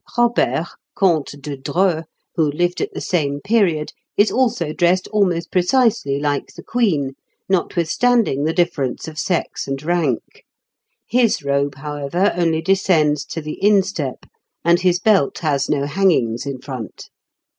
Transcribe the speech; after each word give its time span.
Robert, 0.17 0.65
Comte 0.95 1.35
de 1.39 1.55
Dreux, 1.55 2.01
who 2.33 2.49
lived 2.51 2.81
at 2.81 2.91
the 2.91 2.99
same 3.01 3.39
period, 3.39 3.91
is 4.17 4.31
also 4.31 4.73
dressed 4.73 5.07
almost 5.09 5.51
precisely 5.51 6.19
like 6.19 6.47
the 6.55 6.63
Queen, 6.63 7.11
notwithstanding 7.47 8.43
the 8.43 8.51
difference 8.51 9.07
of 9.07 9.19
sex 9.19 9.67
and 9.67 9.83
rank; 9.83 10.43
his 11.07 11.43
robe, 11.43 11.75
however, 11.75 12.33
only 12.35 12.63
descends 12.63 13.23
to 13.25 13.41
the 13.43 13.63
instep, 13.63 14.25
and 14.65 14.79
his 14.79 14.99
belt 14.99 15.37
has 15.37 15.69
no 15.69 15.85
hangings 15.85 16.47
in 16.47 16.57
front. 16.59 17.09